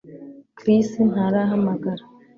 [0.57, 2.03] Chris ntarahamagara